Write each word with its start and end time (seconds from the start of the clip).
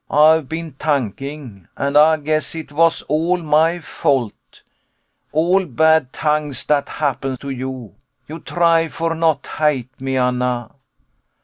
CHRIS 0.09 0.17
Ay've 0.19 0.49
been 0.49 0.71
tanking, 0.79 1.67
and 1.77 1.95
Ay 1.95 2.17
guess 2.17 2.55
it 2.55 2.71
vas 2.71 3.03
all 3.03 3.37
my 3.37 3.77
fault 3.77 4.63
all 5.31 5.63
bad 5.63 6.11
tangs 6.11 6.65
dat 6.65 6.89
happen 6.89 7.37
to 7.37 7.51
you. 7.51 7.93
[Pleadingly.] 8.25 8.25
You 8.27 8.39
try 8.39 8.87
for 8.87 9.13
not 9.13 9.45
hate 9.45 10.01
me, 10.01 10.17
Anna. 10.17 10.71